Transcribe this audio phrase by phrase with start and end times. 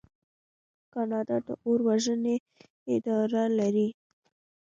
[0.93, 2.35] کاناډا د اور وژنې
[2.95, 3.89] اداره لري.